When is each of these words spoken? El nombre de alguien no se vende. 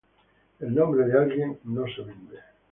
El 0.59 0.73
nombre 0.73 1.05
de 1.05 1.13
alguien 1.15 1.59
no 1.65 1.85
se 1.85 2.01
vende. 2.01 2.39